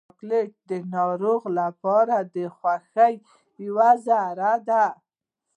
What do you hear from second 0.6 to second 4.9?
د ناروغ لپاره د خوښۍ یوه ذره ده.